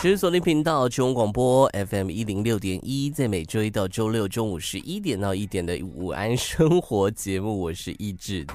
[0.00, 8.46] 持续锁定频道，中广广播 FM 一零六点一，在每周一到周六中午十一点到一点的午安生活节目，我是一志。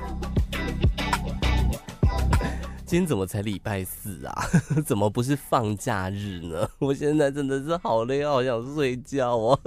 [2.94, 4.46] 今天怎么才礼拜四啊？
[4.86, 6.70] 怎么不是放假日呢？
[6.78, 9.60] 我现在真的是好累，好想睡觉哦。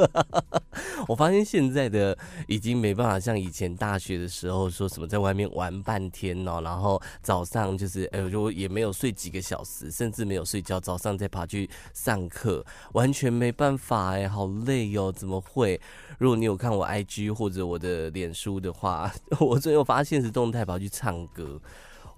[1.08, 2.16] 我发现现在的
[2.46, 15.10] 已经没办法像以前大学的时候，说什么在外面玩半天哦，然后早上就是哎，我就也没有睡几个小时，甚至没有睡觉，早上再爬去上课，完全没办法哎，好累哟。
[15.10, 15.80] 怎么会？
[16.20, 21.60] 如果你有看我 IG 或者我的脸书的话，我最近发现实动态跑去唱歌。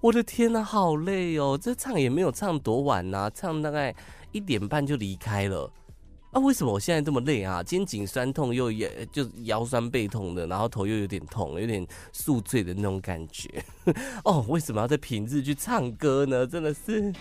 [0.01, 1.59] 我的天呐，好累哦！
[1.61, 3.93] 这唱也没有唱多晚呐，唱大概
[4.31, 5.69] 一点半就离开了。
[6.31, 7.61] 啊，为什么我现在这么累啊？
[7.61, 13.49] 肩颈酸痛又也就腰酸背痛的，然后头又有点痛，有点宿醉的那种感觉。
[14.23, 16.47] 哦，为什么要在平日去唱歌呢？
[16.47, 17.13] 真的是。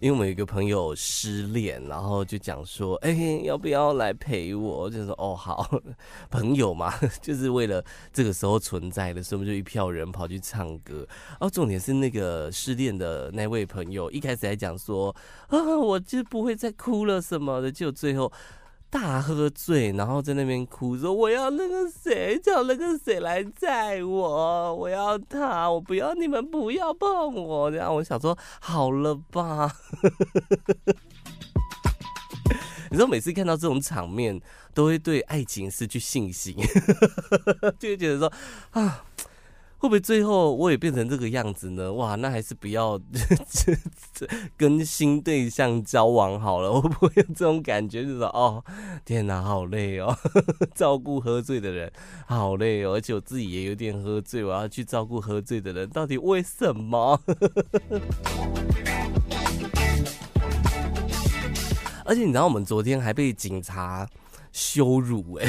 [0.00, 3.12] 因为我们有一个朋友失恋，然后就讲说，哎、
[3.44, 4.88] 要不要来陪我？
[4.90, 5.68] 就说哦，好，
[6.30, 11.06] 朋友嘛， 就是为了这个时候存在的，所以我们就一票人跑去唱歌。
[11.30, 15.14] 然后重点是那个失恋的那位朋友，一开始还讲说，
[15.48, 18.32] 啊，我就不会再哭了什么的，就最后。
[18.98, 29.70] 大喝醉，然后在那边哭说：“我要那个谁，叫那个谁来载我，我要他，我不要你们，不要碰我。”然后我想说：“好了吧。
[32.90, 34.40] ”你知道，每次看到这种场面，
[34.72, 36.56] 都会对爱情失去信心，
[37.78, 38.32] 就会觉得说
[38.80, 39.04] ：“啊。”
[39.86, 41.92] 会不会最后我也变成这个样子呢？
[41.92, 43.00] 哇，那还是不要
[44.58, 46.72] 跟新对象交往好了。
[46.72, 48.64] 我不会有这种感觉，就是说哦，
[49.04, 50.12] 天哪，好累哦，
[50.74, 51.88] 照顾喝醉的人
[52.26, 57.20] 好累哦，而且我自己也有点喝醉，我要去照顾喝醉的人，到底为什么？
[62.04, 64.04] 而且你知道，我们昨天还被警察
[64.56, 65.46] 羞辱哎，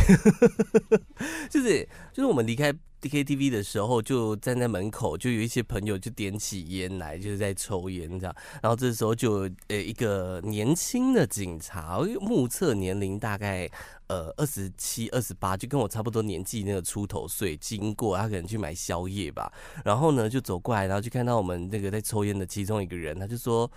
[1.50, 2.74] 就是 就是我们离开。
[3.00, 8.36] D K T V 的时候，就站在门口，就有一些朋友就点起烟来，就是在抽烟这样。
[8.60, 13.70] 然后这时候就呃一个年轻的警察，目测年龄大概
[14.08, 19.54] 呃二十七、二十八，就跟我差不多年纪那个出头岁，经过他可能去买宵夜吧。
[19.86, 23.72] 然后呢就走过来，然后就看到我们那个在抽烟的其中一个人，他就说：“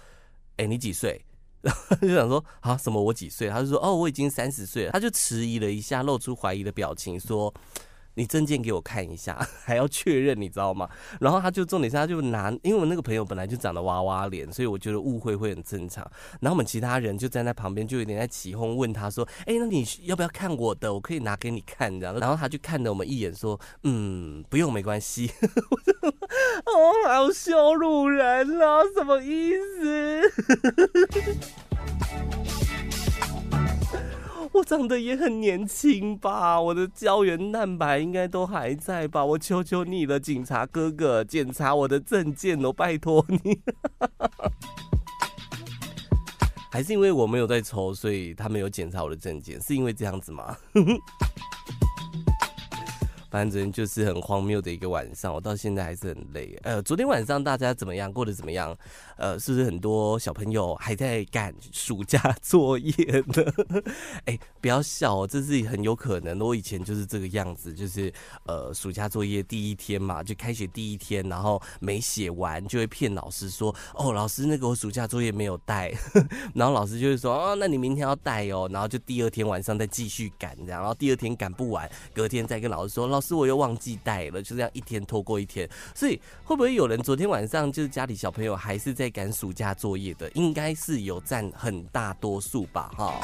[0.57, 1.23] 哎，你几岁？”
[1.63, 7.53] 然后就想说：“啊，什么我几岁？”他就说：“哦，我已经三十岁了。”他就迟疑了一下，露出怀疑的表情说。
[8.21, 10.87] 你证件给我看一下， 还要确认，你知道吗？
[11.21, 16.05] 然后他就重点是，他就拿，因为我那个朋友本来就长得娃娃脸，所以我觉得误会会很正常。
[16.39, 20.93] 然后我们其他人就站在旁边，就有点在起哄，问他说：“哎，那你要不要看我的？
[20.93, 22.15] 我可以拿给你看。”这样。
[22.21, 25.33] 然后他就看了我们一眼，说：“嗯，不用，没关系。
[26.69, 28.83] ”哦，好羞辱人啊！
[28.95, 30.21] 什么意思？
[34.53, 36.61] 我长得也很年轻吧？
[36.61, 39.25] 我的胶原蛋白应该都还在吧？
[39.25, 43.61] 我求求你了，警察哥哥，检查我的证件哦，拜托你。
[46.73, 50.57] 还是因为我没有在抽，所以他没有检查我的证件，是因为这样子吗？
[53.31, 56.59] 反正就是很荒谬的一个晚上，我到现在还是很累。
[56.63, 58.13] 呃，昨天晚上大家怎么样？
[58.13, 58.77] 过得怎么样？
[59.17, 62.93] 呃，是不是很多小朋友还在赶暑假 作业
[63.29, 63.83] 呢？
[64.27, 66.45] 哎、不要笑哦，这是很有可能的。
[66.45, 68.13] 我以前就是这个样子，就是
[68.47, 75.93] 呃，暑假作业第一天嘛，就开学第一天，然后没写完，就会骗老师说：“哦，老师，那个我暑假作业没有带。
[76.55, 85.69] ”然后老师就会说：“哦，那你明天要带哦。”然后就第二天晚上再继续赶，然后第二天赶不完，隔天再跟老师说：“师，我又忘记带了。”就这样一天拖过一天。
[85.95, 93.21] 所以会不会有人昨天晚上就是家里小朋友还是在赶暑假作业的，应该是有占很大多数吧，哈。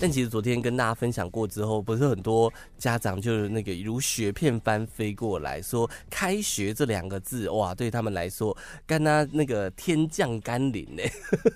[0.00, 8.56] 但其实昨天跟大家分享过之后，不是很多家长就是那个如雪片般飞过来说“开学”这两个字，哇，对他们来说，
[8.86, 11.02] 跟他那个天降甘霖呢，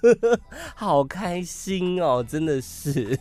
[0.74, 3.18] 好开心哦，真的是。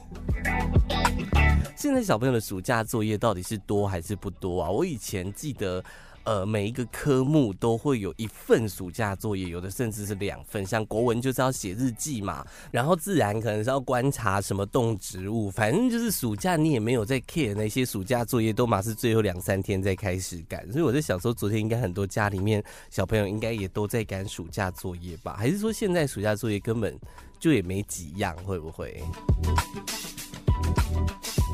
[1.80, 4.70] 现在小朋友的暑假作业到底是多还是不多啊？
[4.70, 5.81] 我以前记得。
[6.26, 10.64] 呃，每一个科目都会有一份暑假作业，有的甚至是两份。
[10.64, 20.70] 像国文就是要写日记嘛，然后自然可能是要观察什么动植物，反正就是暑假你也没有在 care 那些暑假作业，都嘛是最后两三天再开始赶。
[20.72, 25.36] 所以我在想说，昨天应该很多家里面小朋友应该也都在赶暑假作业吧？
[25.36, 26.96] 还是说现在暑假作业根本
[27.40, 28.38] 就也没几样？
[28.44, 29.02] 会不会？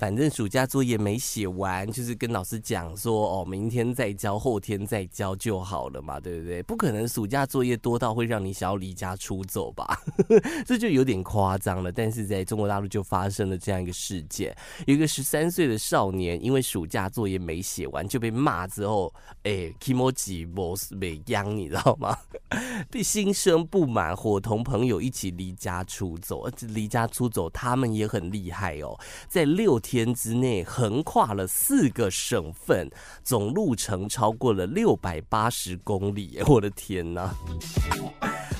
[0.00, 6.62] 反正暑假作业没写完，就是跟老师讲说哦，明天再交，后天再交就好了嘛，对不对？
[6.62, 10.00] 不可能暑假作业多到会让你想要离家出走吧？
[10.64, 11.92] 这就有点夸张了。
[11.92, 14.56] 但是在中国大陆就发生了这样一个事件，
[14.86, 19.12] 有一个十三岁的少年因为暑假作业没写完就被骂之后，
[19.42, 22.16] 哎，kimochi boss 被央，你知道吗？
[22.90, 26.48] 被心生不满，伙同朋友一起离家出走。
[26.68, 28.98] 离家出走，他们也很厉害哦，
[29.28, 29.89] 在六天。
[29.90, 32.88] 天之内横跨了四个省份，
[33.24, 36.40] 总路程超过了六百八十公里。
[36.46, 37.34] 我的天哪！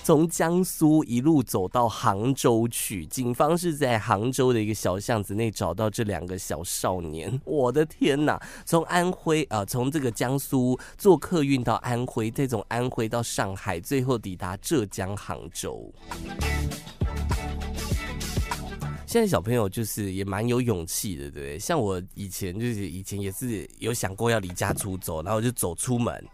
[0.02, 7.40] 从江苏一路走到杭州去，警方是在杭州的一个小巷子内找到这两个小少年。
[7.44, 8.42] 我的天哪！
[8.64, 15.94] 从安徽啊，从这个江苏坐客运到安徽，再从安徽到上海，最后抵达浙江杭州。
[19.10, 21.58] 现在小朋友就是也蛮有勇气的，对不对？
[21.58, 26.24] 像我以前就是以前也是有想过要离家出走，然后就走出门，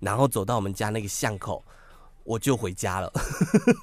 [0.00, 1.64] 然后走到我们家那个巷口，
[2.24, 3.10] 我就回家了。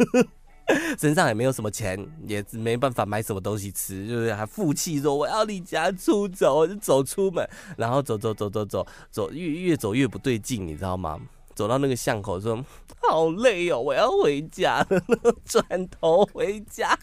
[1.00, 11.20] 身上也没有什么钱，也没办法买什么东西吃，就是还负气说我要离家出走，就走出门，然后走走走走走走，越越走越不对劲，你知道吗？
[11.56, 12.64] 走到那个巷口说
[13.02, 15.02] 好累哦，我要回家了，
[15.44, 16.96] 转头回家。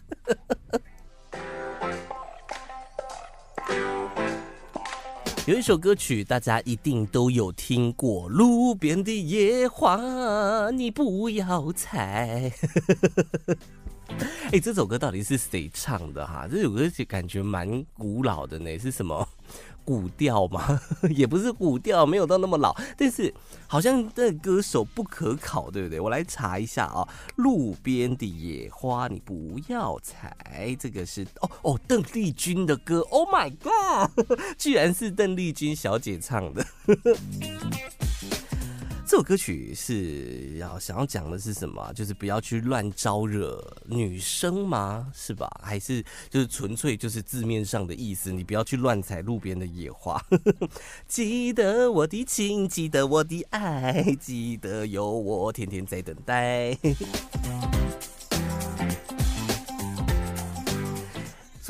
[5.47, 9.97] 有一首歌曲，大家一定都有听过，《路边的野花》，
[10.71, 12.51] 你不要采。
[14.51, 16.47] 哎，这首歌到底是谁唱的哈？
[16.49, 19.27] 这首歌就感觉蛮古老的呢，是什么？
[19.91, 20.79] 古调嘛？
[21.11, 23.33] 也不是古调，没有到那么老，但是
[23.67, 25.99] 好像这歌手不可考，对不对？
[25.99, 27.03] 我来查一下啊，
[27.35, 30.33] 《路边的野花》，你不要采，
[30.79, 33.01] 这个是哦哦，邓丽君的歌。
[33.09, 34.09] Oh my god，
[34.57, 36.65] 居然是邓丽君小姐唱的。
[39.11, 41.91] 这首歌曲是要想要讲的是什么？
[41.93, 45.11] 就是不要去乱招惹女生吗？
[45.13, 45.49] 是吧？
[45.61, 48.31] 还是就是纯粹就是字面上的意思？
[48.31, 50.17] 你不要去乱踩路边的野花。
[51.09, 56.77] 记得我的情，记得我的爱，记得有我天天在等待。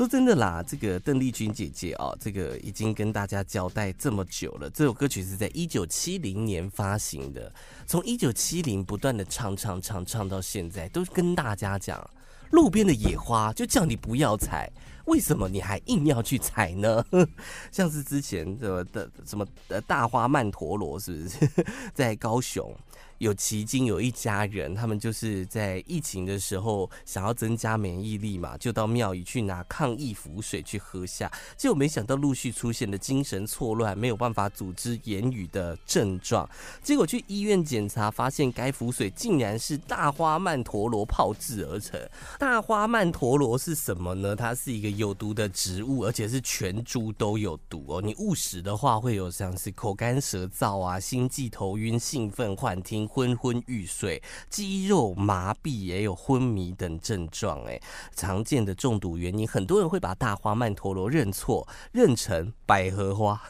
[0.02, 4.68] 说真的啦，这个邓丽君姐姐啊，这个已经跟大家交代这么久了。
[4.70, 7.54] 这首歌曲是在一九七零年发行的，
[7.86, 12.04] 从一九七零不断的唱唱唱唱到现在，都跟大家讲，
[12.50, 14.68] 路边的野花就叫你不要采，
[15.04, 17.04] 为什么你还硬要去采呢？
[17.70, 21.64] 像是之前的的什么的大花曼陀罗，是不是
[21.94, 22.74] 在高雄？
[23.22, 36.50] 有奇经有一家人，他们就是在疫情的时候想要增加免疫力嘛，就到庙宇去拿抗疫符水去喝下，结果没想到陆续出现了精神错乱，没有办法组织言语的症状，
[36.82, 42.00] 结果去医院检查，发现该符水竟然是大花曼陀罗泡制而成。
[42.40, 44.34] 大花曼陀罗是什么呢？
[44.34, 48.02] 它是一个有毒的植物，而且是全株都有毒哦。
[48.02, 53.08] 你误食的话，会有像是口干舌燥啊、心悸、头晕、兴奋、幻听。
[53.12, 57.62] 昏昏欲睡、肌肉麻痹，也有昏迷等症状。
[57.64, 57.78] 哎，
[58.16, 63.42] 常见的中毒原因，很多人会把大花曼陀罗认错，认成百合花，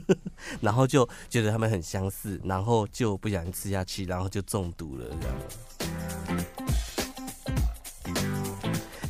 [0.62, 5.36] 然后就觉得它们很相似，然后就不想吃下去，然后就中毒了，这样。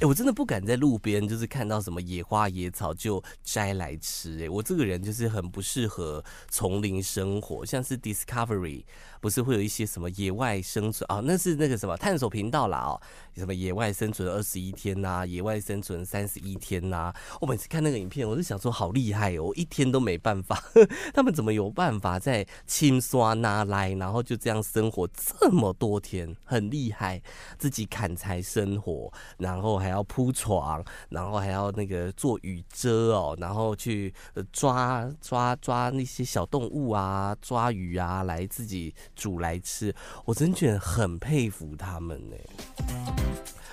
[0.01, 4.45] 哎、我真的不敢在路边，就是看到什么野花野草就摘来吃。
[4.45, 8.83] 哎，我这个人就是很不适合丛林生活，像是 Discovery
[9.23, 11.23] 不是会有一些什么野外生存啊？
[11.25, 13.01] 那是那个什么探索频道啦哦，
[13.37, 17.13] 什么野外生存二十一天呐，野外生存三十一天呐。
[17.41, 20.61] 我每次看那个影片，我就想说好厉害哦，一天都没办法，
[21.15, 27.23] 他们怎么有办法在清刷拿来，然后就这样生活这么多天，很厉害，
[27.57, 29.83] 自己砍柴生活，然后。
[29.83, 34.15] 还要铺床，然后还要那个做雨遮哦，然后去
[34.53, 39.95] 抓抓抓那些小动物啊，抓鱼啊，来自己煮来吃。
[40.25, 42.37] 我真觉得很佩服他们呢。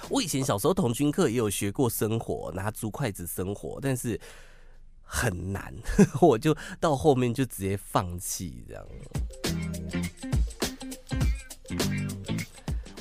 [0.10, 4.19] 我以前小时候童军课也有学过生火，拿竹筷子生火，但是
[5.03, 5.74] 很难，
[6.22, 8.86] 我就到后面就直接放弃这样。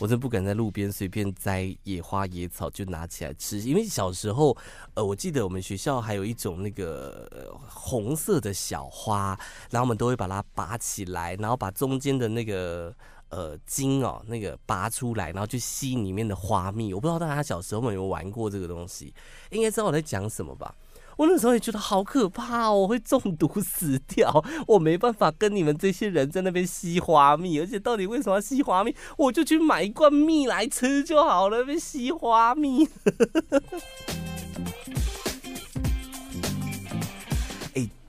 [0.01, 4.57] 我真不敢在路边随便摘野花野草就拿起来吃，因为小时候，
[4.95, 9.39] 呃，我记得我们学校还有一种那个红色的小花，
[9.71, 12.95] 然后我们都会把它拔起来，然后把中间的那个
[13.31, 16.95] 呃茎哦那个拔出来，然后去吸里面的花蜜。
[16.95, 19.13] 我不知道大家小时候有没有玩过这个东西，
[19.51, 20.73] 应该知道我在讲什么吧？
[21.19, 28.95] 我那时候也觉得好可怕哦，我会中毒死掉，我没办法跟你们这些人在那边吸花蜜，而且到底为什么要吸花蜜？
[29.17, 32.89] 我就去买一罐蜜来吃就好了，别吸花蜜。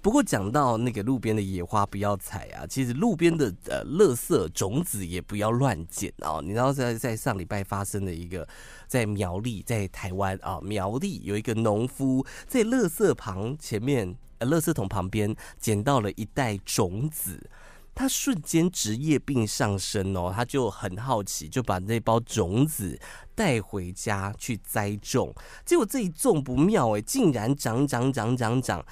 [0.01, 6.41] 不过讲到那个路边的野花不要采啊，其实路边的呃垃圾种子也不要乱捡哦。
[6.41, 8.47] 你知道在在上礼拜发生的一个
[8.89, 17.49] 在苗栗，在台湾啊苗栗有一个农夫在垃圾旁前面呃垃圾桶旁边捡到了一袋种子，
[17.95, 22.99] 他瞬间职业病上身哦，他就很好奇，就把那包种子
[23.35, 28.85] 带回家去栽种，结果这一种不妙哎，竟然长长长长长。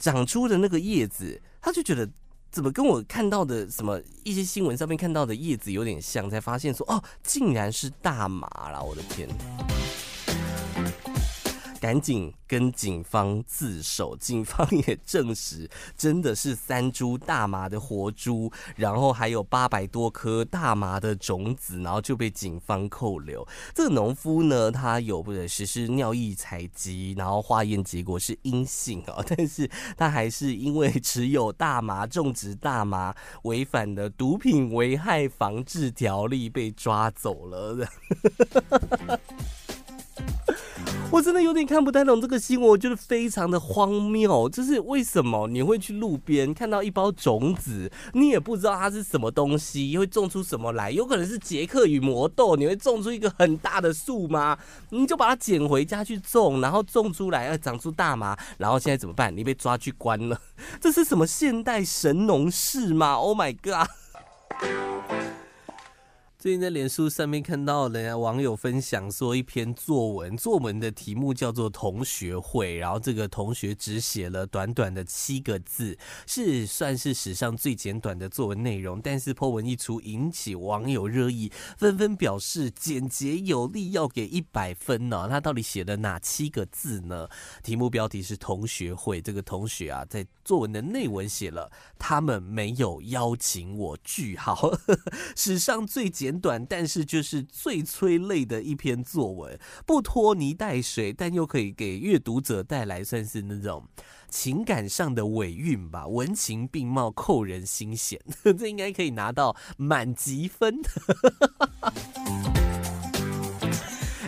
[0.00, 2.08] 长出的那个叶子，他就觉得
[2.58, 8.82] 怎么跟我看到的什么一些新闻上面看到的叶子有点像，才发现说哦，竟然是大麻啦！
[8.82, 9.28] 我的天。
[11.80, 23.46] 赶紧跟警方自首，警方也证实真的是三株大麻的活株，然后还有八百多颗大麻的种子，然后就被警方扣留。
[23.74, 37.88] 这个农夫呢，他有不实施尿液采集，然后化验结果是阴性哦，但是他还是因为持有大麻、种植大麻违反了毒品危害防治条例被抓走了。
[41.10, 44.46] 我真的有点看不太懂这个新闻，我觉得非常的荒谬。
[44.50, 50.90] 就是为什么你会去路边看到一包种子，你也不知道它是什么东西，会种出什么来？
[50.90, 54.58] 有可能是杰克与魔豆，你会种出一个很大的树吗？
[54.90, 59.34] 你就把它捡回家去种，然后种出来要长出大麻，然后现在怎么办？
[59.34, 60.38] 你被抓去关了，
[60.78, 63.88] 这是什么现代神农氏吗？Oh my god！
[66.40, 79.00] 最近在脸书上面看到人家网友分享说一篇作文，作文的题目叫做《同学会》，然后这个同学只写了短短的七个字，是算是史上最简短的作文内容。
[79.02, 85.26] 但是破文一出，引起网友热议，纷纷表示简洁有力，要给一百分呢。
[85.28, 87.28] 他到底写了哪七个字呢？
[87.64, 91.68] 题目标题是《同学会》，这个同学啊，在作文的内文写了
[91.98, 94.70] 他们没有邀请我，句号，
[95.34, 96.27] 史上最简。
[96.28, 103.82] 简短，但是就是最催泪的一篇作文，不拖泥带水，但又可以给阅读者带来算是那种
[104.28, 108.20] 情感上的尾韵吧，文情并茂，扣人心弦，
[108.58, 110.78] 这应该可以拿到满级分。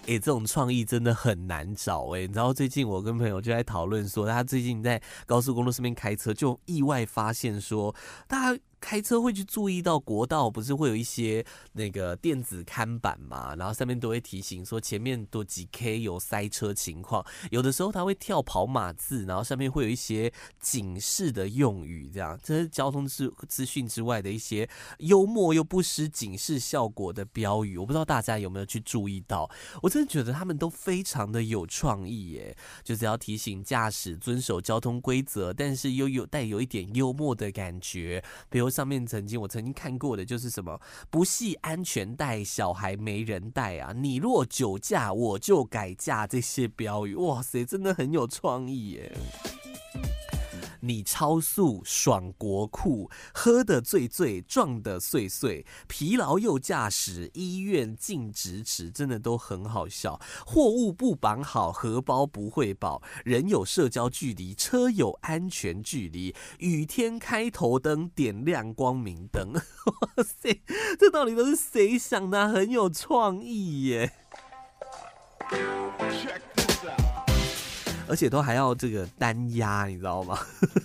[0.07, 7.95] 哎、这种创意真的很难找哎、你知道最近我跟朋友就在讨论说，他最近在高速公路上面开车，就意外发现说，
[8.27, 8.61] 大家。
[8.81, 13.55] 开车会去注意到国道，不是会有一些那个电子看板嘛？
[13.57, 17.25] 然后上面都会提醒说前面多几 K 有塞车情况。
[17.51, 24.67] 有的时候它会跳跑马字，然后上面会有一些警示的用语，这样这是交通资资讯之外的一些
[25.01, 27.77] 幽默又不失警示效果的标语。
[27.77, 29.49] 我不知道大家有没有去注意到？
[29.83, 38.70] 我真的觉得他们都非常的有创意耶，就是要提醒驾驶遵守交通规则，但是又有带有一点幽默的感觉，比如。
[38.71, 43.93] 上面曾经我曾经看过的就是什么不系安全带，小孩没人带啊！
[43.93, 46.21] 你若酒驾，我就改嫁。
[46.31, 49.13] 这些标语，哇塞，真的很有创意耶！
[50.81, 60.21] 你超速爽国库，喝得醉醉撞得碎碎，疲劳又驾驶，医院禁止驶，真的都很好笑。
[60.47, 63.03] 货物不绑好，荷包不会保。
[63.25, 66.35] 人有社交距离，车有安全距离。
[66.59, 69.53] 雨天开头灯，点亮光明灯。
[69.55, 70.63] 哇塞，
[70.99, 72.49] 这到底都是谁想的？
[72.49, 74.13] 很有创意耶！
[78.11, 80.37] 而且都还要这个单押，你知道吗？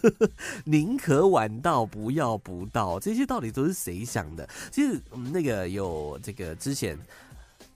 [0.66, 3.00] 宁可晚到，不要不到。
[3.00, 4.48] 这些到底都是谁想的？
[4.72, 5.02] 其实
[5.34, 6.96] 那个有这个之前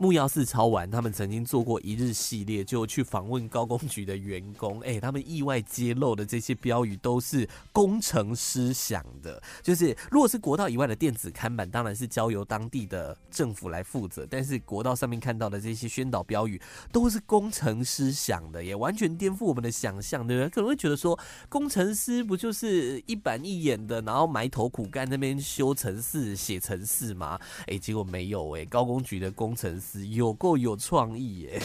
[0.01, 9.43] 木曜4超玩，他们曾经做过一日系列，就去访问高工局的员工，哎，他们意外揭露的这些标语都是工程师想的。
[9.61, 16.61] 就是如果是国道以外的电子看板，当然是交由当地的政府来负责，但是国道上面看到的这些宣导标语
[16.93, 20.49] 都是工程师想的，也完全颠覆我们的想象，对不对？
[20.49, 27.37] 可能会觉得说，工程师不就是一板一眼的，然后埋头苦干那边修城市、写城市吗？
[27.67, 29.88] 哎，结果没有哎，高工局的工程师。
[30.09, 31.61] 有够有创意耶，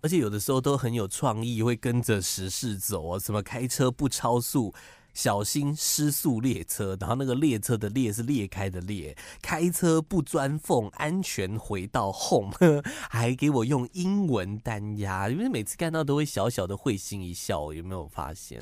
[0.00, 3.18] 而且有的时候都很有创意，会跟着时事走啊。
[3.18, 4.74] 什么开车不超速，
[5.14, 9.16] 小心失速列车，然后那个列车的列是裂开的裂。
[9.40, 12.52] 开车不钻缝，安全回到 home，
[13.08, 18.60] 还给我用英文单押，因为每次看到都会小小的会心一笑，有没有发现？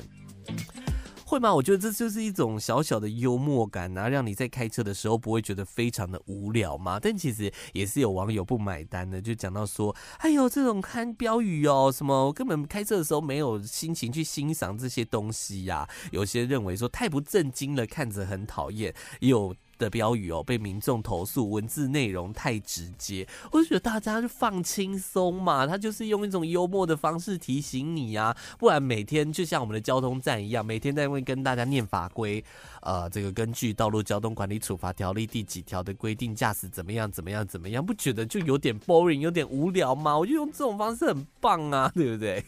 [1.33, 1.51] 会吗？
[1.51, 6.99] 我觉得这就是一种小小的幽默感然后，让你在开车的时候不会觉得非常的无聊嘛。
[6.99, 18.93] 但其实也是有网友不买单的，就讲到说：“哎呦，这种看标语哦，什么我根本开车的时候没有心情去欣赏这些东西呀。”有些认为说太不正经了，看着很讨厌。
[19.21, 19.55] 有。
[19.83, 32.43] 的标语哦，被民众投诉文字内容太直接，我就觉得大家就放轻松嘛，他就是用一种幽默的方式提醒你啊，不然每天就像我们的交通站一样，每天在会跟大家念法规，
[32.81, 40.17] 呃，这个根据《道路交通管理处罚条例》第几条的规定驾驶怎么样怎么样怎么样，不觉得就有点 boring，有点无聊吗？
[40.17, 42.43] 我就用这种方式很棒啊，对不对？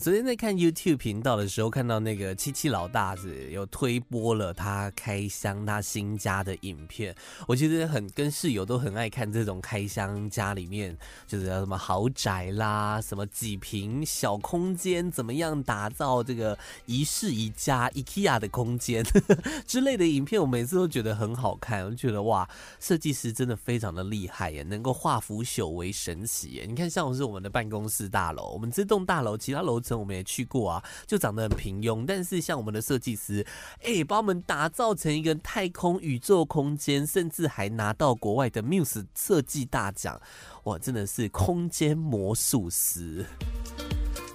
[0.00, 7.14] 昨天在看 YouTube 频道的时候，看到那个七七老大子有推播了他开箱他新家的影片。
[7.46, 10.96] 我其实很跟室友都很爱看这种开箱家里面，
[11.26, 19.04] 就是什么豪宅啦，什么几平小空间，怎么样打造这个一室一家 IKEA 的空间
[19.68, 20.40] 之类的影片。
[20.40, 22.48] 我每次都觉得很好看，我就觉得哇，
[22.80, 26.64] 设计师真的非常的厉害耶，能够化腐朽为神奇耶。
[26.66, 29.91] 你看，像是我们的办公室大楼，我们这栋大楼其他楼层。
[29.98, 32.04] 我们也去过啊，就长得很平庸。
[32.06, 33.46] 但是像我们的设计师，
[33.82, 40.20] 哎、把我们打造成一个太空宇宙空间，甚至还拿到国外的 Muse 设计大奖，
[40.64, 43.24] 哇，真的是空间魔术师。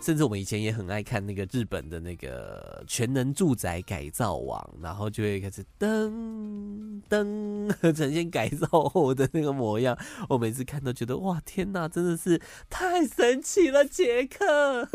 [0.01, 9.97] 甚至我们以前也很爱看那个日本的那个全能住宅改造网，然后就会开始噔噔 呈现改造后的那个模样。
[10.29, 14.87] 我每次看都觉得哇，天哪，真的是太神奇了，杰克。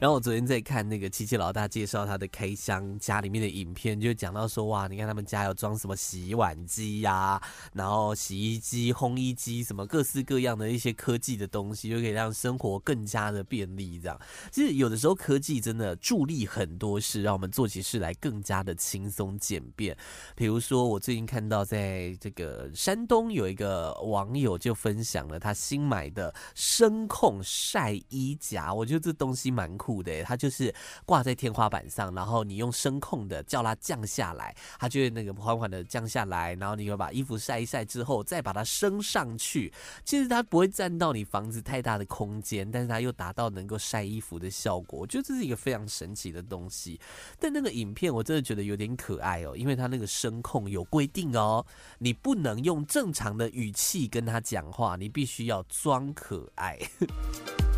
[0.00, 7.38] 然后我昨天在看那个七七老大介绍他的开箱家里面的影片，就讲到说哇，你看他们家有装什么洗碗机呀、
[7.74, 14.00] 然后洗衣机、烘衣机，什么各式各样的一些科技的东西，就可以让生活更加的便利。
[14.00, 14.18] 这样，
[14.50, 19.94] 其实有的时候科技真的助力很多事，让我们做起事来更加的轻松简便。
[20.34, 29.89] 比如说，我最近看到在这个山东有一个网友就分享了他新买的声控晒衣夹，我觉得这东西蛮酷。
[30.02, 30.72] 的，它就是
[31.04, 39.72] 挂在天花板上，然后你用声控的叫它降下来，它就会那个缓缓的降下来，然后你会把衣服晒一晒之后，再把它升上去。
[40.04, 45.00] 其实它不会占到你房子太大的空间，但是它又达到能够晒衣服的效果。
[45.00, 47.00] 我觉得这是一个非常神奇的东西。
[47.38, 51.64] 但那个影片我真的觉得有点可爱哦，因为它那个声控有规定哦，
[51.98, 56.78] 你不能用正常的语气跟他讲话，你必须要装可爱。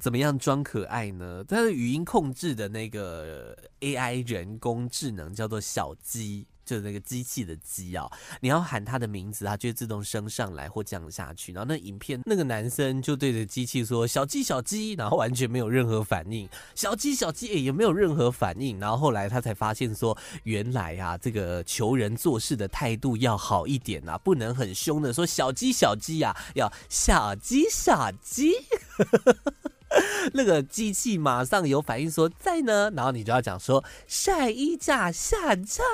[0.00, 1.44] 怎么样装可爱呢？
[1.46, 8.10] 它的语音控制的那个 AI 人工智能叫做小鸡，就是那个机器的鸡啊。
[8.40, 11.52] 你要喊它的名字，它就会自动升上来或降下去。
[11.52, 16.48] 然后那影片那个男生就对着机器说：“小鸡，小鸡。”然后完全没有任何反应。
[16.74, 18.80] 小鸡，小鸡也没有任何反应。
[18.80, 28.54] 然后后来他才发现说，原来啊，这个求人做事的态度要好一点啊，不能很凶的说“小鸡，小鸡呀”，要“小鸡，小鸡”。
[30.34, 35.84] 那个机器马上有反应说在呢，然后你就要讲说晒衣架下降，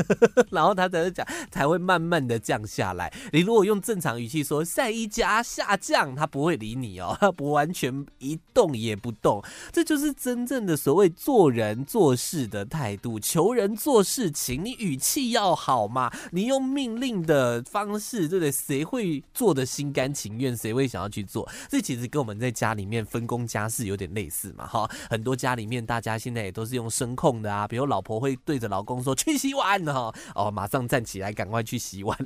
[0.50, 3.12] 然后他才会讲才会慢慢的降下来。
[3.32, 9.42] 你如果用正常语气说晒衣架下降，他不会理你哦， 他不完全一动也不动。
[9.72, 18.52] 这就是真正的所谓做人做事的态度，求人做事情，你语气要好嘛，你用命令的方式，对不对？
[18.52, 20.56] 谁会做的心甘情愿？
[20.56, 21.48] 谁会想要去做？
[21.68, 32.18] 这其实跟我们在家里面分工家事有点类似嘛，哈，很多家里面大家现在也都是用声控的啊，比如老婆会对着老公说去洗碗哈，哦，马上站起来赶快去洗碗，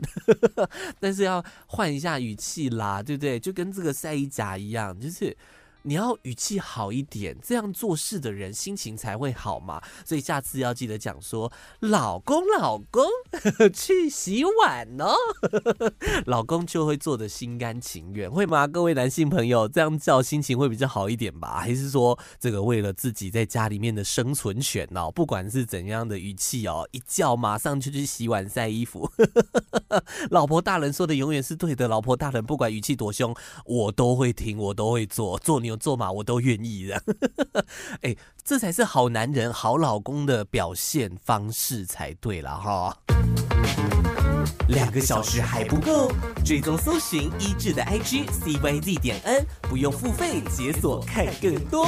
[0.99, 3.39] 但是要换一下语气啦，对不对？
[3.39, 5.37] 就跟这个晒衣夹一样，就是
[5.83, 9.81] 你要语气好一点，这样做事的人心情才会好嘛。
[10.05, 13.05] 所以下次要记得讲说：“老公，老公，
[13.73, 15.15] 去洗碗哦。
[16.27, 18.67] ”老公就会做的心甘情愿，会吗？
[18.67, 21.59] 各位男性朋友，这样叫心情会比较好一点吧？
[21.61, 29.11] 还是说这个为了自己在家里面的生存权哦，不管是怎样的语气哦，一叫马上就去洗碗晒衣服。
[30.31, 35.70] 老婆大人说的永远是对的，老婆大人不管语气多凶，我都会听，我都会做，做你。
[35.71, 37.03] 有做嘛，我都愿意的。
[38.03, 42.97] 哎，这才是好男人、好老公的表现方式才对了哈。
[44.69, 46.13] 两个小时还不够，
[46.45, 51.87] 追踪搜寻一致的 IG CYZ 点 N，不用付费解锁看更多。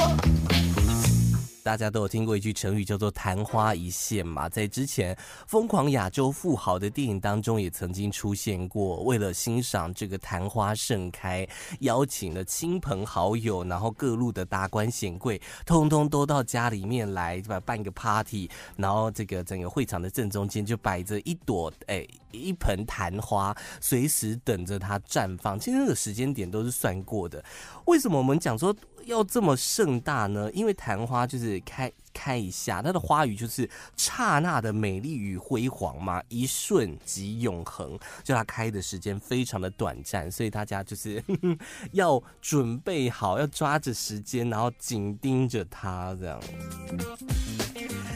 [1.63, 5.15] 大家都有听过一句成语叫做“昙花一现”嘛，在之前
[5.47, 9.01] 《疯狂亚洲富豪》的电影当中也曾经出现过。
[9.05, 11.47] 为了欣赏这个昙花盛开，
[11.81, 17.61] 邀请了亲朋好友，然后各路的达官显贵，通通都到家里面来，对吧？
[17.61, 25.57] 办个 party，然后这个整个会场的正中间就摆着一朵，哎，一盆昙花，随时等着它绽放。
[25.61, 27.43] 其实那个时间点都是算过的。
[27.87, 28.75] 为什么我们讲说
[29.07, 30.51] 要这么盛大呢？
[30.53, 37.99] 因为昙花就是开开一下，它的花语就是刹那的美丽与辉煌嘛，一瞬即永恒。
[38.23, 41.23] 就它开的时间非常的短暂，所以大家就是
[41.93, 46.41] 要准备好，要抓着时间，然后紧盯着它这样。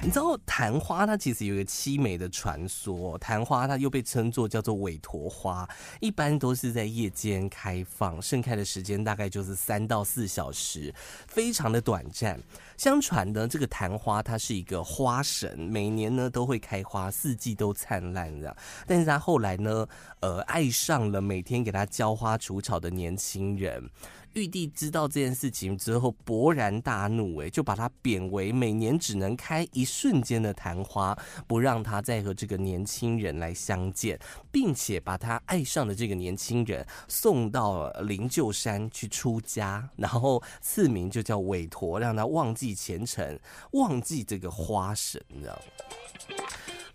[0.07, 10.95] 你知道昙花它其实有一个凄美的传说，昙花它又被称作叫做韦陀花，一般都是在夜间开放，盛开的时间大概就是三到四小时，
[11.27, 12.40] 非常的短暂。
[12.77, 18.57] 相传呢，这个昙花它是一个花神，每年呢都会开花，四季都灿烂的。
[18.87, 19.88] 但是他后来呢，
[20.21, 23.90] 呃，爱上了每天给他浇花除草的年轻人。
[24.37, 34.18] 玉帝知道这件事情之后，勃然大怒，哎，就把他贬为每年只能开一瞬间的昙花，不让他再和这个年轻人来相见，
[34.53, 43.40] 并且把他爱上的这个年轻人送到灵鹫山去出家，然后赐名就叫韦陀，让他忘记前尘，
[43.72, 45.62] 忘记这个花神，你知道吗？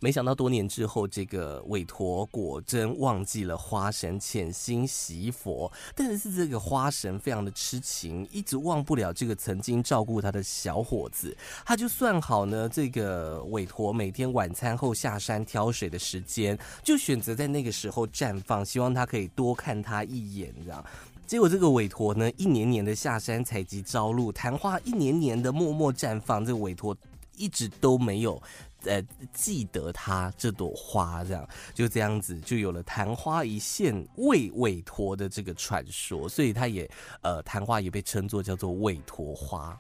[0.04, 5.72] 没想到多年之后，这个韦陀果真忘记了花神，潜心习佛。
[5.96, 11.38] 但是这个花神非常的痴情，一直忘不了这个曾经照顾他的小伙子。
[11.64, 20.84] 他就算好呢，这个韦陀每天晚餐后下山挑水的时间，就选择在那个时候绽放，希望他可以多看他一眼，这样。
[21.28, 26.98] 结果这个韦陀呢，一年年的下山采集朝露，昙花一年年的默默绽放，这个韦陀
[27.38, 28.42] 一直都没有。
[28.86, 29.02] 呃，
[29.34, 36.89] 记得他这朵花，这样就这样子，就有了昙花一现为韦陀的这个传说，所以他也
[37.22, 39.80] 呃，昙花也被称作叫做韦陀花。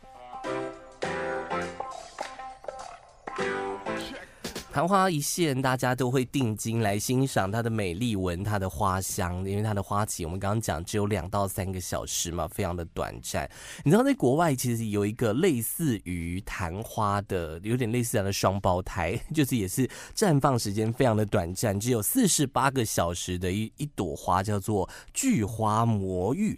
[4.73, 13.49] 昙花一现，大家都会定睛来欣赏它的美丽，闻它的花香，因为它的花期我们刚刚讲只有两到三个小时嘛，非常的短暂。
[13.83, 26.57] 你知道在国外其实有一个类似于昙花的，有点类似这样的双胞胎，就是也是绽放时间非常的短暂，只有四十八个小时的一一朵花，叫做巨花魔芋。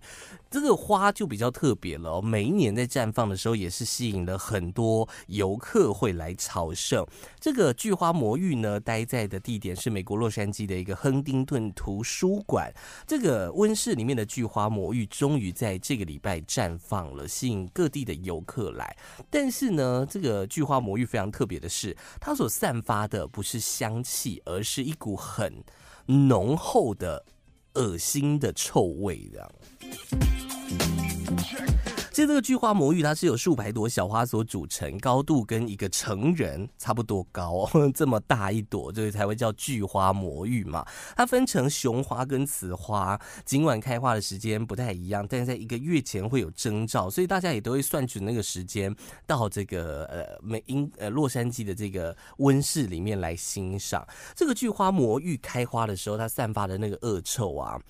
[0.54, 7.04] 这个花就比较特别了，每一年在绽放的时候，也是吸引了很多游客会来朝圣。
[7.40, 12.72] 这个巨花魔芋呢，待在的地点是美国洛杉矶的一个亨丁顿图书馆。
[13.08, 18.96] 这个温室里面的巨花魔芋，终于在这个礼拜绽放了，吸引各地的游客来。
[19.32, 25.64] 但是呢，这个巨花魔芋非常特别的是，它所散发的不是香气，而是一股很
[26.06, 27.26] 浓厚的、
[27.74, 29.52] 恶心的臭味，这样。
[32.12, 40.86] 其实这个巨花魔芋，它是由数百朵小花所组成，高度跟一个成人差不多高， 这么大一朵，所以才会叫巨花魔芋嘛。
[41.16, 57.82] 它分成雄花跟雌花，尽管开花的时间不太一样，但是在一个月前会有征兆，所以大家也都会算准那个时间到这个呃美英呃洛杉矶的这个温室里面来欣赏这个巨花魔芋开花的时候，它散发的那个恶臭啊。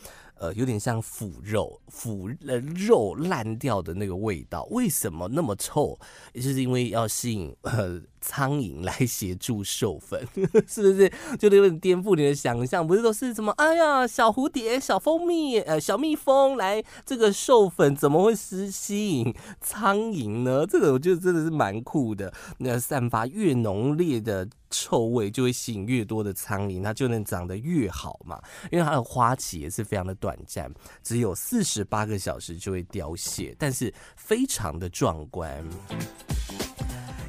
[0.44, 4.68] 呃，有点像腐肉，腐呃肉烂掉的那个味道。
[4.72, 5.98] 为什么那么臭？
[6.34, 10.26] 也就是因为要吸引呃苍蝇来协助授粉，
[10.66, 11.12] 是不是？
[11.38, 13.52] 就有点颠覆你的想象，不是都是什么？
[13.58, 20.66] 哎呀，小蝴蝶、小蜂蜜、呃，小蜜蜂来这个授粉，怎么会吸吸引苍蝇呢？
[20.70, 22.34] 这个我觉得真的是蛮酷的。
[22.60, 28.42] 那散发越浓烈的臭味，就会吸引越多的苍蝇，它就能长得越好嘛。
[28.72, 35.62] 因为它的花期也是非常的短暂，只有四十八个小时就会凋谢，但是非常的壮观。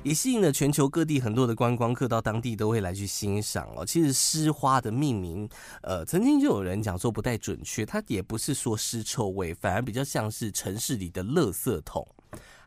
[0.05, 3.87] 也吸引了全球各地很多的观光客到当地都会来去欣赏哦。
[3.87, 5.49] 其实湿花的命名，
[5.81, 12.07] 呃，曾经就有人讲说不太准确，它也不是说湿臭味，反而比较像是城市里的垃圾桶。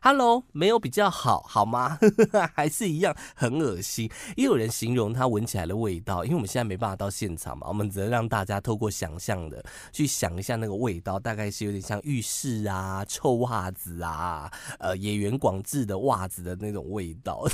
[0.00, 1.98] Hello，没有比较好，好吗？
[2.54, 4.08] 还是一样很恶心。
[4.36, 17.44] 也有人形容它闻起来的味道，因为我们现在没办法到现场嘛，我们只能让大家透过想象的去想一下那个味道，大概是有点像浴室啊、臭袜子啊、呃野原广志的袜子的那种味道。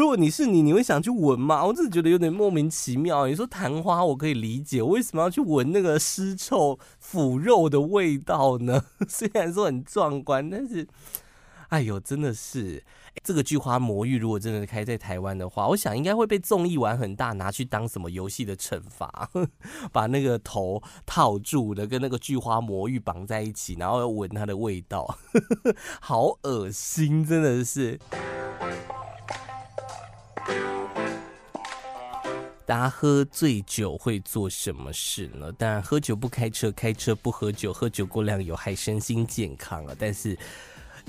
[0.00, 1.62] 如果你是你，你会想去闻吗？
[1.62, 3.26] 我真的觉得有点莫名其妙。
[3.26, 8.82] 你说昙花，我可以理解，为什么要去闻那个尸臭腐肉的味道呢？
[9.06, 10.88] 虽然说很壮观，但是，
[11.68, 12.82] 哎呦，真的是
[13.22, 19.28] 这个菊花魔芋，如果真的开在台湾的话，我想应该会被综艺玩很大，拿去当什么游戏的惩罚，
[19.92, 25.18] 把那个头套住的，跟那个菊花魔芋绑在一起，然后要闻它的味道，
[26.00, 28.00] 好恶心，真的是。
[32.70, 35.50] 大家喝醉酒会做什么事呢？
[35.50, 39.96] 当然，喝酒不开车，开车不喝酒，喝酒过量有害身心健康啊。
[39.98, 40.38] 但是。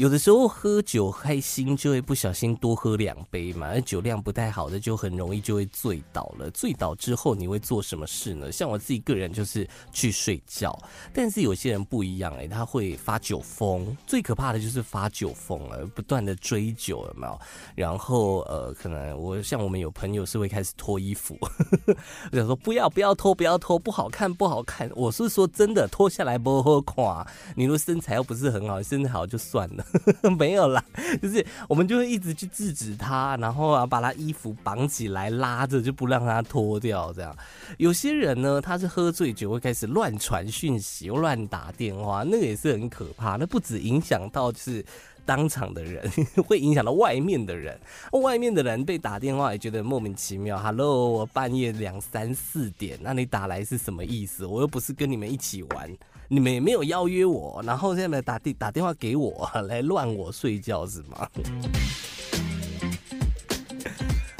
[0.02, 6.50] 有的时候喝酒开心就会不小心多喝两杯嘛，而酒量不太好的就很容易就会醉倒了。
[6.50, 8.52] 醉倒之后你会做什么事呢？
[8.52, 10.76] 像我自己个人就是去睡觉，
[11.14, 13.96] 但是有些人不一样哎、他会发酒疯。
[14.08, 17.40] 最可怕的就是发酒疯了，不断的追酒有没有？
[17.76, 21.38] 然后呃，可能我像我们有朋友是会开始脱衣服，
[22.32, 24.90] 我想说不要不要脱不要脱，不好看不好看。
[24.96, 27.28] 我是说真的，脱下来不好看。
[27.56, 29.86] 你说身材又不是很好，身材好就算了。
[30.38, 30.84] 没有啦，
[31.22, 37.12] 就是我们就会一直去制止他，然后啊把他衣服绑起来拉着，就不让他脱掉。
[37.14, 37.36] 这样，
[37.78, 43.36] 有些人呢，他是喝醉酒会开始乱传讯息、乱打电话，那个也是很可怕。
[43.36, 44.84] 那不止影响到就是
[45.26, 46.10] 当场的人，
[46.48, 47.80] 会影响到外面的人。
[48.12, 50.58] 外面的人被打电话也觉得莫名其妙。
[50.58, 54.46] Hello，我半夜两三四点，那你打来是什么意思？
[54.46, 55.96] 我又不是跟你们一起玩。
[56.34, 61.28] 你们也没有邀约我，然后现在打电打电话给我来乱我睡觉是吗？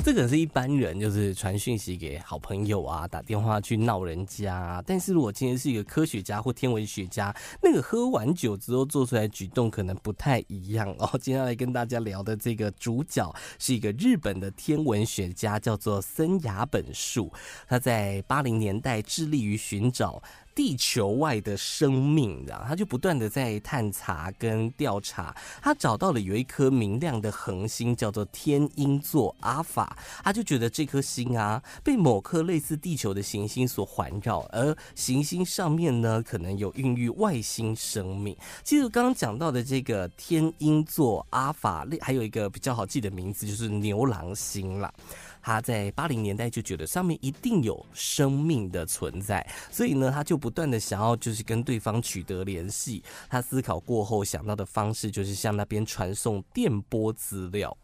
[0.04, 4.82] 这个是一般人，就是传讯息给好朋友啊，打电话去闹人家。
[4.88, 11.20] 但是如果今天是一个科学家或天文学家，那个喝完酒之后做出来举动可能不太一样哦。
[11.20, 17.32] 接下来跟大家聊的这个主角是一个日本的天文学家，叫做森雅本树。
[17.68, 20.24] 他在八零年代致力于寻找。
[20.54, 38.36] 地球外的生命，然后他就不断的在探查跟调查，他找到了有一颗明亮的恒星，叫做天鹰座阿法，他就觉得这颗星啊，被某颗类似地球的行星所环绕，而行星上面呢，可能有孕育外星生命。
[38.64, 44.94] 其实刚刚讲到的这个天鹰座阿法，还有一个比较好记的名字，就是牛郎星啦。
[45.42, 53.04] 他在八零年代就觉得上面一定有生命的存在，所以呢，他就不断的想要就是跟对方取得联系。
[53.30, 57.76] 他思考过后想到的方式就是向那边传送电波资料。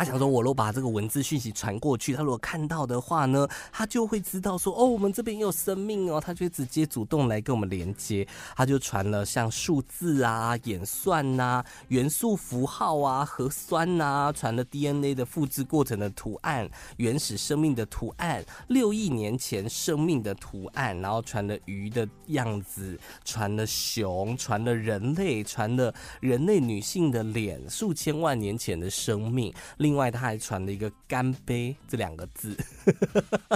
[0.00, 8.26] 他想说，我若把这个文字讯息传过去，他如果看到的话呢，他就会知道说，哦，我们这边有生命哦，他就直接主动来跟我们连接。
[8.56, 29.52] 他就传了像数字啊、演算呐、元素符号啊、核酸呐，传了 DNA 的复制过程的图案、原始生命的图案、六亿年前生命的图案，然后传了鱼的样子，传了熊，传了人类，传了人类女性的脸，数千万年前的生命。
[29.76, 32.56] 另另外，他还传了一个“干杯”这两个字，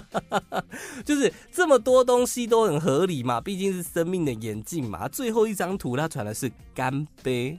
[1.07, 5.07] 就是这么多东西都很合理嘛，毕竟是生命的演进嘛。
[5.07, 7.57] 最后一张图，他传的是“干杯”。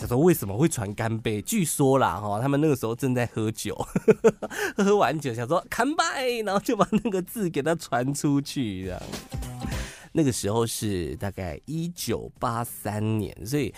[0.00, 1.40] 他说为什么会传“干杯”？
[1.46, 3.76] 据说啦，哈，他们那个时候正在喝酒，
[4.76, 9.00] 喝完酒想说“干杯”，然后就把那个字给他传出去，这样。
[10.10, 13.72] 那个时候是大概一九八三年，所以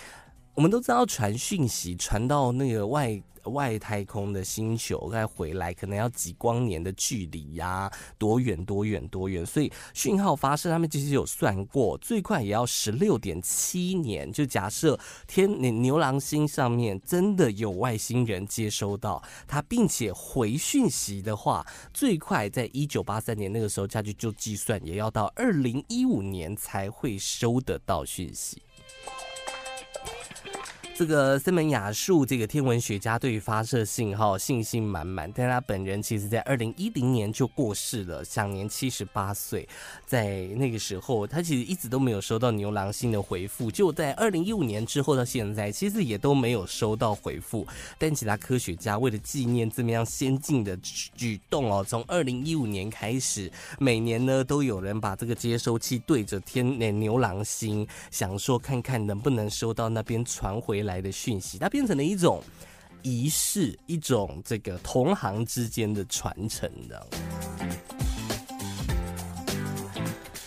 [0.55, 3.21] 我们都知道传讯息传到那个外。
[3.45, 14.31] 外太空的星球再回来，可能要几光年的距离呀、多远多远多远，所以讯号发射他们其实有算过，最快也要十六点七年。
[14.31, 28.61] 就假设天牛牛郎星上面真的有外星人接收到它，并且回讯息的话，最快在一九八三年那个时候下去就计算，也要到二零一五年才会收得到讯息。
[30.95, 39.67] 这个森本雅树这个天文学家对于发射信号信心满满，但他本人其实在二零一零年就过世了，享年七十八岁。
[40.05, 43.71] 在那个时候，他其实一直都没有收到牛郎星的回复。
[43.71, 47.65] 就在二零一五年之后到现在，其实也都没有收到回复。
[47.97, 62.41] 但其他科学家为了纪念这么样先进的举动哦，从二零一五年开始，每年呢都有人把这个接收器对着天那牛郎星，想说看看能不能收到那边传回来的讯息，它变成了一种
[63.01, 67.07] 仪式，一种这个同行之间的传承的。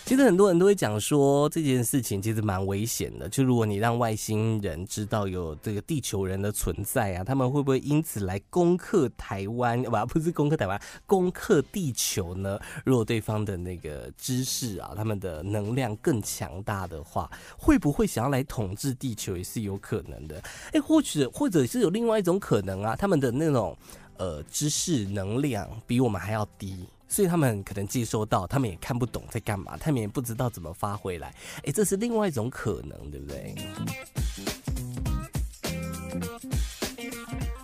[0.06, 9.82] 其实很多人都会讲说这件事情其实蛮危险的，就如果你让外星人知道有这个地球人的存在啊，他们会不会因此来攻克台湾？
[9.82, 12.56] 不，不是攻克台湾，攻克地球呢？
[12.84, 20.40] 如果对方的那个知识啊，他们的能量更强大的话，会不会想要来统治地球也是有可能的。
[20.72, 23.76] 哎，或许或者是有另外一种可能啊，他们的那种
[24.18, 26.86] 呃知识能量比我们还要低。
[27.08, 31.34] 所以他们可能接收到，他们也看不懂在干嘛，他们也不知道怎么发回来。
[31.64, 33.54] 哎，这是另外一种可能，对不对？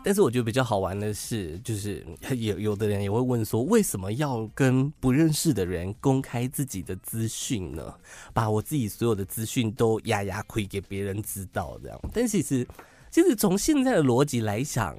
[0.04, 2.04] 但是我觉得比较好玩的是，就是
[2.36, 7.94] 有有的人也会问说，为什么要跟不认识的人公开自己的资讯呢？
[8.32, 12.00] 把我自己所有的资讯都压压亏给别人知道这样？
[12.12, 12.66] 但其实，
[13.10, 14.96] 其实从现在的逻辑来讲。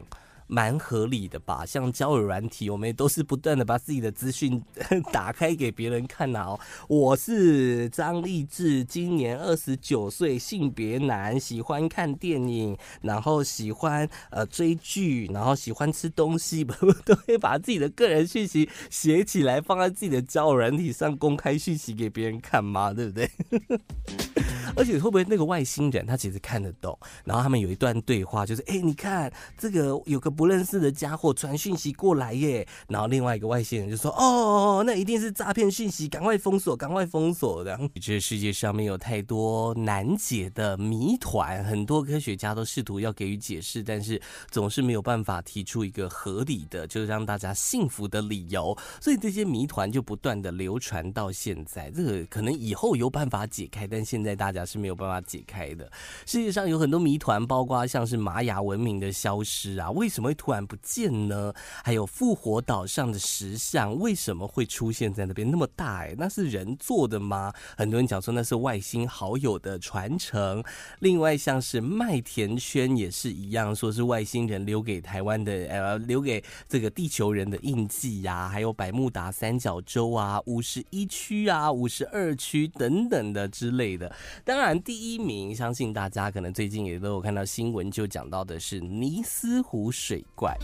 [0.48, 4.62] 蛮合理的吧，像交友软体，我们也都是不断的把自己的资讯
[5.12, 6.58] 打开给别人看啊。
[6.88, 22.94] 我是张立志，今年二十九岁，性别男，喜欢看电影，然后喜欢呃追剧，然后喜欢吃东西， 不都会把自己的个人讯息写起来，放在自己的交友软体上公开讯息给别人看吗？
[22.94, 23.30] 对不对？
[24.76, 37.80] 而且会不会那个外星人他其实看得懂，然后他们有一段对话，就是哎，你看这个有个不认识的家伙传讯息过来耶，然后另外一个外星人就说哦，那一定是诈骗讯息，赶快封锁，赶快封锁的。
[38.02, 44.20] 这世界上面有太多难解的谜团，很多科学家都试图要给予解释，但是
[44.50, 51.92] 总是没有办法提出一个合理的，就是让大家信服的理由，所以这些谜团就不断的流传到现在。
[51.92, 54.64] 这个可能以后有办法解开，但现在大家。
[54.66, 55.92] 是没有办法解开的。
[56.26, 61.54] 世界上有很多谜团，包括像是玛雅文明的消失啊，为什么会突然不见呢？
[61.84, 66.04] 还有复活岛上的石像为什么会出现在那边那么大？
[66.04, 67.54] 哎，那是人做的吗？
[67.78, 70.64] 很多人讲说那是外星好友的传承。
[71.00, 84.14] 另外像是麦田圈也是一样，说是外星人留给台湾的呃，留给这个地球人的印记呀、还有百慕达三角洲啊，五十一区啊，五十二区等等的之类的。
[84.44, 90.56] 当然，第一名，相信大家可能最近也都有看到新闻，就讲到的是尼斯湖水水怪。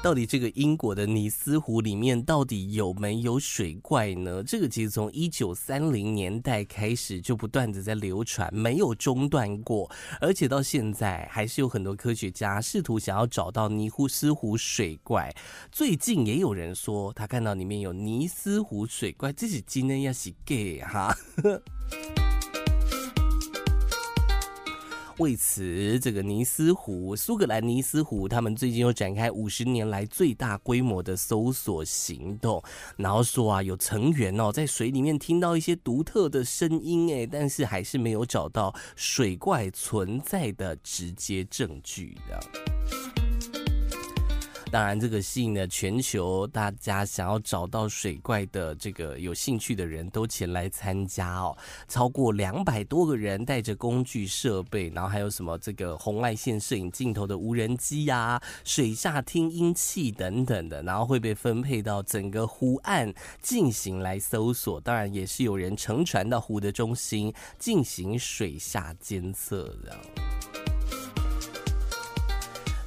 [0.00, 4.42] 到底这个英国的尼斯湖里面到底有没有水怪呢？
[4.44, 9.90] 这个其实从一九三零年代开始就不断的在流传，没有中断过，
[10.20, 15.32] 而且到现在还是有很多科学家试图想要找到尼斯湖水怪。
[15.72, 21.12] 最近也有人说他看到里面有尼斯湖水怪，这是今天要是 gay 哈。
[25.18, 32.62] 为此，这个尼斯湖，苏格兰尼斯湖，他们最近又展开五十年来最大规模的搜索行动，
[32.96, 43.21] 然后说啊，有成员哦在水里面听到一些独特的声音，诶，但是还是没有找到水怪存在的直接证据的。
[44.72, 51.54] 当然，这个吸引了全球大家想要找到水怪的这个有兴趣的人都前来参加哦，
[51.86, 64.80] 超过两百多个人带着工具设备，然后还有什么这个红外线摄影镜头的无人机呀、水下听音器等等的，然后会被分配到整个湖岸进行来搜索。
[64.80, 70.00] 当然，也是有人乘船到湖的中心进行水下监测的。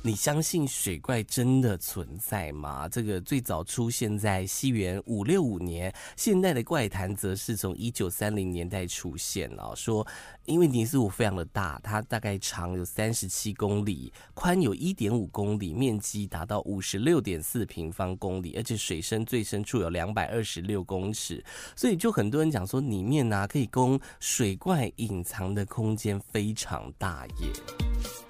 [0.05, 2.87] 你相信水怪真的存在吗？
[2.87, 9.75] 这个最早出现在西元五六五年，现代的怪谈则是从一九三零年代出现了。
[9.75, 10.05] 说，
[10.45, 21.43] 因为尼斯湖非常的大，它大概长有三十七公里，宽有一点五公里，面积达到五十六点四平方公里，而且水深最深处有两百二十六公尺，
[21.75, 28.24] 所以就很多人讲说，里面呢、啊、可以供水怪隐藏的空间非常大耶。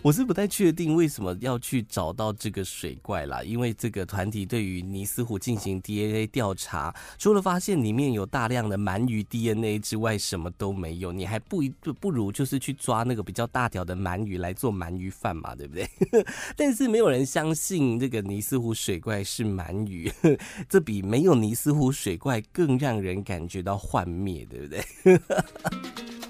[0.00, 11.12] 我是不太确定为什么要去找到这个水怪啦，因为这个团体对于尼斯湖进行 DNA 调查，除了发现里面有大量的鳗鱼 DNA 之外，什么都没有。
[11.12, 11.68] 你还不一
[12.00, 15.86] 不如就是去抓那个比较大条的鳗鱼来做鳗鱼饭嘛，对不对？
[16.56, 20.10] 但是没有人相信这个尼斯湖水怪是鳗鱼，
[20.68, 24.82] 这比没有尼斯湖水怪更让人感觉到幻灭，对不对？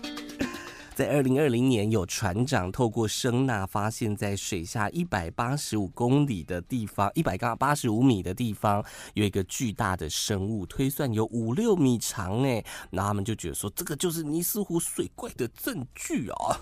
[0.95, 8.85] 在二零二零年，有船长透过声纳发现，在水下一百八十五公里的地方，一百八十五米的地方，
[9.15, 16.61] 有一个巨大的生物，推算有五六米长，哎，那他们就觉得说，这个就是尼斯湖水怪的证据啊。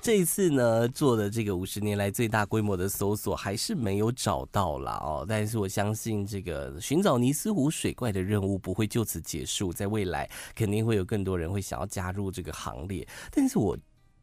[0.00, 5.26] 这一次呢，做的这个五十年来最大规模的搜索还是没有找到啦哦。
[5.28, 13.06] 但是我相信，这个寻找尼斯湖水怪的任务不会就此结束，在未来肯定会有更多人会想要加入这个行列。
[13.30, 13.76] 但是我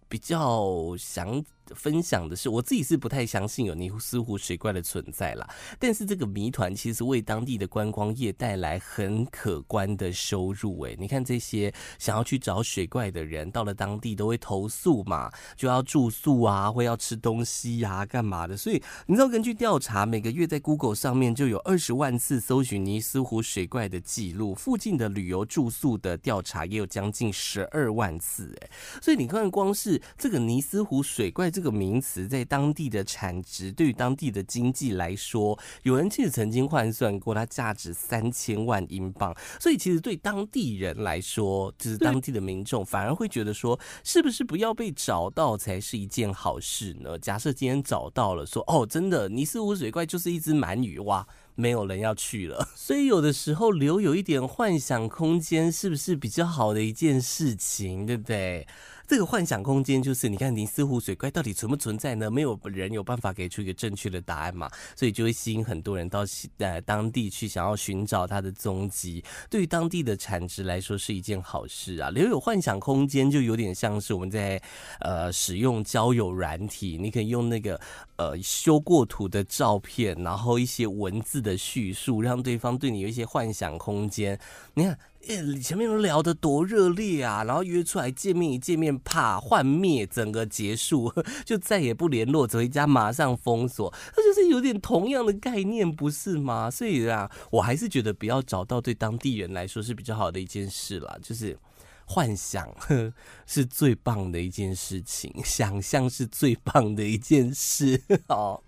[0.08, 1.44] 比较想。
[1.74, 5.50] 分享的是，我自己是不太相信有尼斯湖水怪的存在啦。
[5.80, 10.80] 但是这个谜团其实为当地的观光业带来很可观的收入。
[10.82, 18.56] 哎，你看这些想要去找水怪的人，到了当地都会投诉嘛，就要住宿啊，会要吃东西呀，干嘛的？
[18.56, 28.56] 所以你知道，根据调查，每个月在 Google 上面就有二十万次搜寻尼斯湖水怪的记录，附近的旅游住宿的调查也有将近十二万次。
[28.62, 28.70] 哎，
[29.02, 31.50] 所以你看，光是这个尼斯湖水怪。
[31.56, 39.34] 这个名词在当地的产值，对于当地的经济来说，有人其实曾经换算过，它价值三千万英镑。
[39.58, 47.18] 所以，其实对当地人来说，就是当地的民众反而会觉得说，是不是不要被找到才是一件好事呢？
[47.18, 51.26] 假设今天找到了，说哦，真的尼斯湖水怪就是一只鳗鱼哇，
[51.56, 52.68] 没有人要去了。
[52.76, 58.68] 所以，有的时候留有一点幻想空间，是不是比较好的一件事情，对不对？
[59.08, 62.30] 这个幻想空间就是，你看尼斯湖水怪到底存不存在呢？
[62.32, 66.26] 没有人有办法给出一个正确的答案嘛，所以就会吸引很多人到
[66.58, 69.24] 呃当地去，想要寻找它的踪迹。
[69.50, 72.10] 对于当地的产值来说是一件好事啊。
[72.10, 74.60] 留有幻想空间，就有点像是我们在
[75.00, 77.80] 呃使用交友软体，你可以用那个
[78.18, 84.40] 呃修过图的照片，然后一些文字的叙述，让对方对你有一些幻想空间。
[84.74, 84.98] 你看。
[85.28, 91.12] 欸、前面都聊得多热烈啊，然后约出来见面，一见面啪幻灭，整个结束，
[91.44, 96.70] 就再也不联络，走回家马上封锁，那就是有点同样的概念，不是吗？
[96.70, 101.58] 所以啊，我还是觉得不要找到对当地人来说是比较好的一件事啦，就是
[102.06, 103.12] 幻想呵
[103.46, 108.62] 是最棒的一件事情， 想象是最棒的一件事 哦。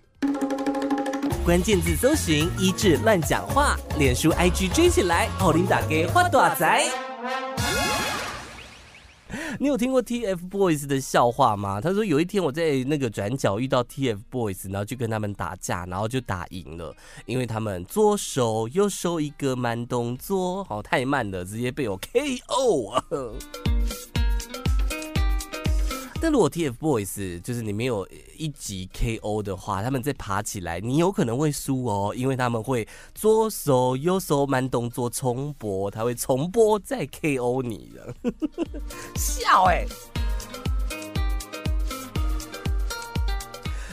[1.45, 7.06] 关键字搜寻一致乱讲话，脸书 IG 追起来，奥林打给花朵仔。
[9.59, 11.81] 你有听过 TFBOYS 的笑话吗？
[11.81, 16.95] 他说有一天我在那个转角遇到 TFBOYS，然后就跟他们打架，然后就打赢了，
[17.25, 23.01] 因为他们左手右手一个慢动作，好，太慢了，直接被我 KO。
[26.19, 38.15] 但如果 TFBOYS 就是你没有一级 KO 的话，他们再爬起来，你有可能会输哦，因为他们会左手右手慢动作重播，他会重播再 KO 你的，
[39.15, 40.26] 笑哎、欸。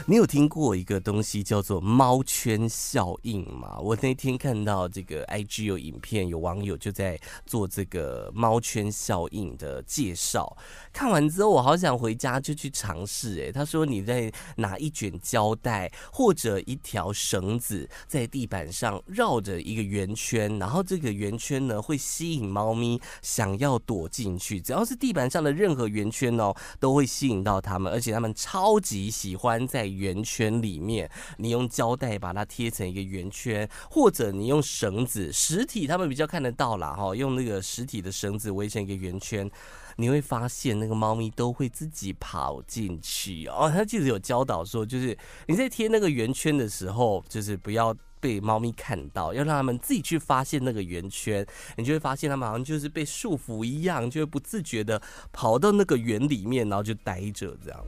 [0.07, 3.75] 你有听过一个东西叫做猫圈效应吗？
[3.79, 10.55] 我那天看到这个 IG 有影片，有网友就在做这个猫圈效应的介绍。
[10.93, 13.39] 看完之后，我好想回家就去尝试。
[13.39, 24.61] 诶，他说你在拿一卷胶带或者一条绳子在地板上绕着一个圆圈，然后这个圆圈呢会吸引猫咪想要躲进去。
[24.61, 29.94] 只要是地板上的任何圆圈哦，都会吸引到它们，而且它们超级喜欢在。
[29.95, 39.49] 圆圈里面，你用胶带把它贴成一个圆圈，或者你用绳子，实体他们比较看得到啦，哈，用那个实体的绳子围成一个圆圈，
[39.95, 43.71] 你会发现那个猫咪都会自己跑进去哦。
[43.73, 45.17] 他其实有教导说，就是
[45.47, 47.95] 你在贴那个圆圈的时候，就是不要。
[48.17, 51.45] 被猫咪看到，要让他们自己去发现那个圆圈，
[51.77, 54.99] 你就会发现他们好像就是被束缚一样，就会不自觉的
[55.31, 57.79] 跑到那个圆里面，然后就待着这样。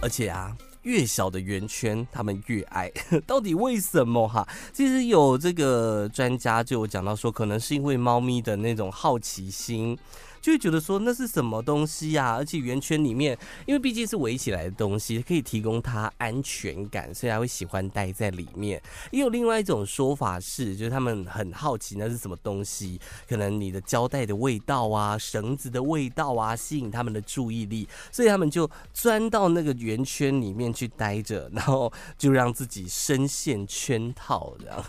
[0.00, 0.56] 而且啊。
[0.82, 2.88] 越小的圆圈，他们越爱，
[3.26, 4.46] 到底为什么哈？
[4.72, 9.98] 其实有这个专家就有讲到说，可能是因为猫咪的那种好奇心。
[10.46, 12.36] 就会觉得说那是什么东西呀？
[12.36, 13.36] 而且圆圈里面，
[13.66, 18.80] 因为毕竟是围起来的东西，可以提供它安全感，所以他会喜欢待在里面。
[19.10, 34.84] 也有另外一种说法是，就是他们很好奇那是什么东西，可能你的胶带的味道啊、绳子的味道啊，吸引他们的注意力，所以他们就钻到那个圆圈里面去待着，然后就让自己深陷圈套这样。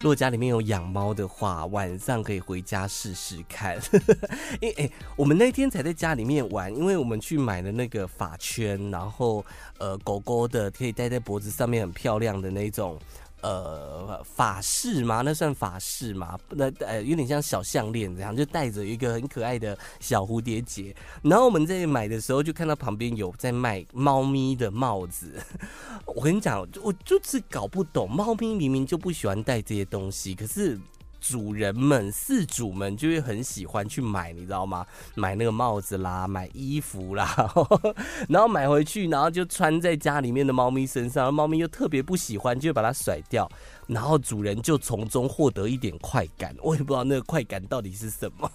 [0.00, 3.76] 如果家里面有养猫的话，晚上可以回家试试看。
[4.60, 9.44] 因为哎，我们那天才在家里面玩，因为我们去买了那个发圈，然后
[9.78, 12.96] 呃，狗狗的可以戴在脖子上面很漂亮的那种。
[13.40, 15.22] 呃，法式吗？
[15.24, 16.38] 那算法式吗？
[16.50, 20.94] 那呃，有点像小项链这样，就戴着一个很可爱的小蝴蝶结。
[21.22, 25.34] 然后我们在买的时候，就看到旁边有在卖猫咪的帽子。
[26.06, 30.78] 我跟你讲，我就是搞不懂，猫咪明明就不喜欢戴这些东西，可是。
[31.20, 34.86] 主人们、饲主们就会很喜欢去买，你知道吗？
[35.14, 37.34] 买那个帽子啦，买衣服啦，
[38.28, 43.50] 然后买回去，然后就穿在家里面的猫咪身上，猫咪又特别不喜欢，就会把它甩掉，
[43.86, 46.54] 然后主人就从中获得一点快感。
[46.62, 48.50] 我也不知道那个快感到底是什么。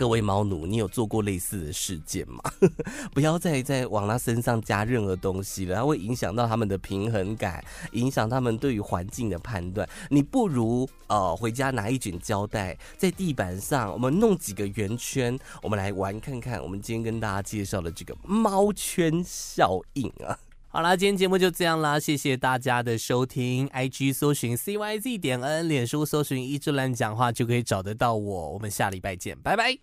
[0.00, 2.40] 各位猫奴，你有做过类似的事件吗？
[3.12, 9.86] 不要再再往它身上加任何东西了，它会影响到他们的平衡感，影响他们对于环境的判断。
[10.08, 16.62] 你不如呃回家拿一卷胶带，在地板上我们弄几个圆圈，我们来玩看看。
[16.62, 20.38] 我们今天跟大家介绍的这个猫圈效应啊。
[20.68, 23.68] 好啦，今天节目就这样啦，谢谢大家的收听。
[23.68, 28.52] IG 搜寻 CYZ 点 N，脸书搜寻一志乱讲话就可以找得到我。
[28.52, 29.80] 我们下礼拜见，拜拜。